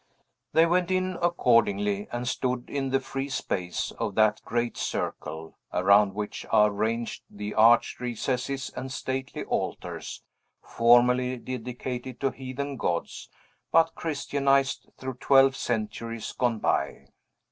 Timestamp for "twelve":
15.19-15.55